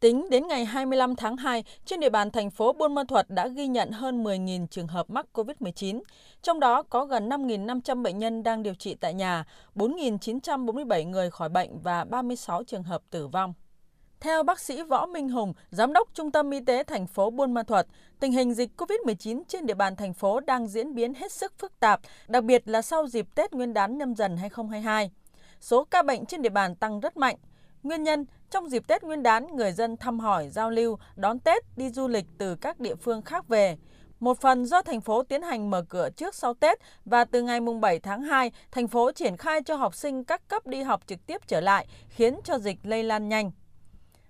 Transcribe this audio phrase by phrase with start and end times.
[0.00, 3.48] Tính đến ngày 25 tháng 2, trên địa bàn thành phố Buôn Ma Thuột đã
[3.48, 6.00] ghi nhận hơn 10.000 trường hợp mắc COVID-19,
[6.42, 9.44] trong đó có gần 5.500 bệnh nhân đang điều trị tại nhà,
[9.74, 13.54] 4.947 người khỏi bệnh và 36 trường hợp tử vong.
[14.20, 17.54] Theo bác sĩ Võ Minh Hùng, Giám đốc Trung tâm Y tế thành phố Buôn
[17.54, 17.86] Ma Thuột,
[18.20, 21.80] tình hình dịch COVID-19 trên địa bàn thành phố đang diễn biến hết sức phức
[21.80, 25.10] tạp, đặc biệt là sau dịp Tết Nguyên đán nhâm dần 2022.
[25.60, 27.36] Số ca bệnh trên địa bàn tăng rất mạnh.
[27.82, 31.62] Nguyên nhân, trong dịp Tết Nguyên đán, người dân thăm hỏi, giao lưu, đón Tết,
[31.76, 33.76] đi du lịch từ các địa phương khác về.
[34.20, 37.60] Một phần do thành phố tiến hành mở cửa trước sau Tết và từ ngày
[37.80, 41.26] 7 tháng 2, thành phố triển khai cho học sinh các cấp đi học trực
[41.26, 43.50] tiếp trở lại, khiến cho dịch lây lan nhanh.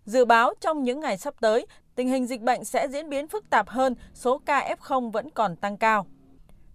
[0.04, 3.50] Dự báo trong những ngày sắp tới, tình hình dịch bệnh sẽ diễn biến phức
[3.50, 6.06] tạp hơn, số ca F0 vẫn còn tăng cao.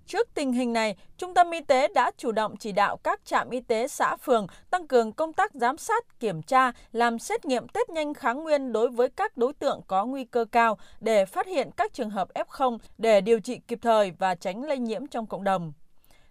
[0.08, 3.50] Trước tình hình này, Trung tâm Y tế đã chủ động chỉ đạo các trạm
[3.50, 7.68] y tế xã phường tăng cường công tác giám sát, kiểm tra, làm xét nghiệm
[7.68, 11.48] test nhanh kháng nguyên đối với các đối tượng có nguy cơ cao để phát
[11.48, 15.26] hiện các trường hợp F0 để điều trị kịp thời và tránh lây nhiễm trong
[15.26, 15.74] cộng đồng.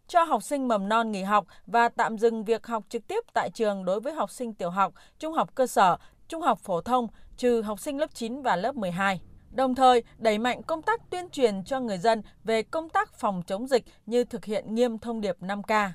[0.09, 3.51] Cho học sinh mầm non nghỉ học và tạm dừng việc học trực tiếp tại
[3.55, 5.97] trường đối với học sinh tiểu học, trung học cơ sở,
[6.29, 9.21] trung học phổ thông, trừ học sinh lớp 9 và lớp 12
[9.55, 13.43] đồng thời đẩy mạnh công tác tuyên truyền cho người dân về công tác phòng
[13.47, 15.91] chống dịch như thực hiện nghiêm thông điệp 5K.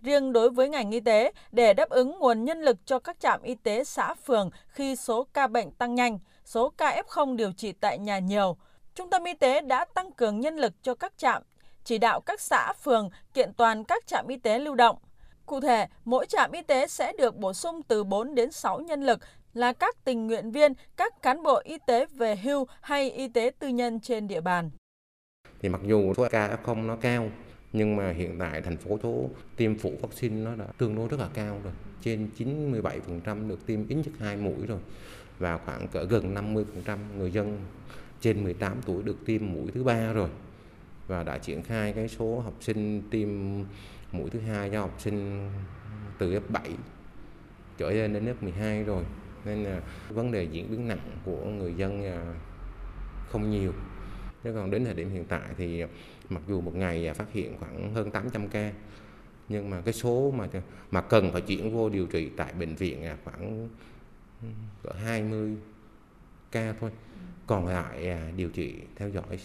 [0.00, 3.42] Riêng đối với ngành y tế, để đáp ứng nguồn nhân lực cho các trạm
[3.42, 7.72] y tế xã phường khi số ca bệnh tăng nhanh, số ca F0 điều trị
[7.72, 8.56] tại nhà nhiều,
[8.96, 11.42] Trung tâm y tế đã tăng cường nhân lực cho các trạm,
[11.84, 14.96] chỉ đạo các xã phường kiện toàn các trạm y tế lưu động.
[15.46, 19.02] Cụ thể, mỗi trạm y tế sẽ được bổ sung từ 4 đến 6 nhân
[19.02, 19.20] lực
[19.56, 23.50] là các tình nguyện viên, các cán bộ y tế về hưu hay y tế
[23.58, 24.70] tư nhân trên địa bàn.
[25.60, 27.30] Thì mặc dù số ca F0 nó cao,
[27.72, 31.20] nhưng mà hiện tại thành phố số tiêm phủ vaccine nó đã tương đối rất
[31.20, 31.72] là cao rồi.
[32.02, 34.78] Trên 97% được tiêm ít nhất 2 mũi rồi.
[35.38, 37.58] Và khoảng cỡ gần 50% người dân
[38.20, 40.28] trên 18 tuổi được tiêm mũi thứ ba rồi.
[41.06, 43.28] Và đã triển khai cái số học sinh tiêm
[44.12, 45.50] mũi thứ hai cho học sinh
[46.18, 46.60] từ F7
[47.78, 49.04] trở lên đến lớp 12 rồi
[49.46, 52.34] nên là vấn đề diễn biến nặng của người dân à,
[53.30, 53.72] không nhiều.
[54.44, 55.84] Chứ còn đến thời điểm hiện tại thì
[56.28, 58.72] mặc dù một ngày à, phát hiện khoảng hơn 800 ca,
[59.48, 60.48] nhưng mà cái số mà
[60.90, 63.68] mà cần phải chuyển vô điều trị tại bệnh viện là khoảng,
[64.82, 65.56] cỡ 20
[66.52, 66.90] ca thôi.
[67.46, 69.38] Còn lại à, điều trị theo dõi,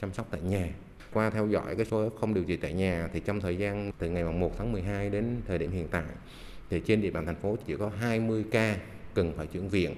[0.00, 0.68] chăm sóc tại nhà.
[1.12, 4.10] Qua theo dõi cái số không điều trị tại nhà thì trong thời gian từ
[4.10, 6.04] ngày 1 tháng 12 đến thời điểm hiện tại
[6.70, 8.76] thì trên địa bàn thành phố chỉ có 20 ca
[9.14, 9.94] cần phải chuyển viện.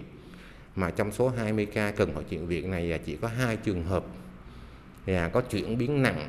[0.77, 3.85] Mà trong số 20 ca cần phải chuyển viện này à, chỉ có hai trường
[3.85, 4.05] hợp
[5.07, 6.29] là có chuyển biến nặng